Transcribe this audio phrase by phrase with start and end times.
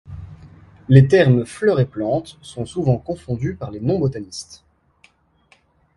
[0.89, 4.63] Les termes fleur et plante sont souvent confondus par les non-botanistes.